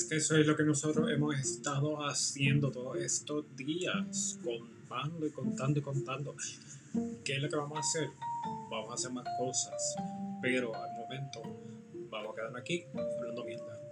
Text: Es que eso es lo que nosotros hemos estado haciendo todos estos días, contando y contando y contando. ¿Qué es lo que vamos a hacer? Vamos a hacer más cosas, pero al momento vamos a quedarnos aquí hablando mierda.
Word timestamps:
Es 0.00 0.06
que 0.06 0.16
eso 0.16 0.34
es 0.34 0.46
lo 0.46 0.56
que 0.56 0.62
nosotros 0.62 1.10
hemos 1.10 1.38
estado 1.38 2.02
haciendo 2.08 2.70
todos 2.70 2.96
estos 2.96 3.44
días, 3.54 4.38
contando 4.42 5.26
y 5.26 5.30
contando 5.30 5.78
y 5.78 5.82
contando. 5.82 6.34
¿Qué 7.22 7.36
es 7.36 7.42
lo 7.42 7.50
que 7.50 7.56
vamos 7.56 7.76
a 7.76 7.80
hacer? 7.80 8.08
Vamos 8.70 8.90
a 8.92 8.94
hacer 8.94 9.12
más 9.12 9.26
cosas, 9.38 9.96
pero 10.40 10.74
al 10.74 10.90
momento 10.94 11.42
vamos 12.10 12.32
a 12.32 12.34
quedarnos 12.34 12.60
aquí 12.62 12.86
hablando 12.94 13.44
mierda. 13.44 13.89